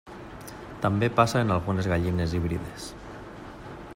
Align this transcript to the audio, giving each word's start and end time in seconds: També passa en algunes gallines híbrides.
També 0.85 1.09
passa 1.19 1.43
en 1.45 1.55
algunes 1.57 1.91
gallines 1.93 2.35
híbrides. 2.39 2.91